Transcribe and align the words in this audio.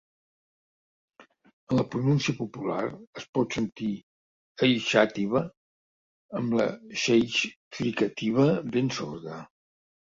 En 1.73 1.79
la 1.79 1.83
pronúncia 1.95 2.35
popular 2.39 2.87
es 3.21 3.27
pot 3.39 3.59
sentir 3.59 3.91
‘Eixàtiva’, 4.69 5.45
amb 6.43 6.59
la 6.63 6.69
xeix 7.07 7.41
fricativa 7.81 8.51
ben 8.77 8.95
sorda. 9.01 9.43